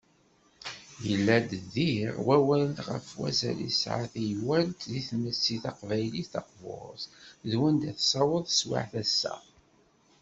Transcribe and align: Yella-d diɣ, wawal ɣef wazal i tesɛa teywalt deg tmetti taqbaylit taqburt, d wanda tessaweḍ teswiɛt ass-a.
Yella-d 1.07 1.49
diɣ, 1.73 2.13
wawal 2.25 2.63
ɣef 2.87 3.07
wazal 3.19 3.57
i 3.69 3.71
tesɛa 3.71 4.05
teywalt 4.13 4.81
deg 4.93 5.05
tmetti 5.09 5.55
taqbaylit 5.63 6.27
taqburt, 6.33 7.03
d 7.49 7.51
wanda 7.59 7.91
tessaweḍ 7.97 8.43
teswiɛt 8.47 8.93
ass-a. 9.03 9.35